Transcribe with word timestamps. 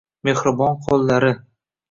Mehribon 0.27 0.81
qo’llari 0.87 1.31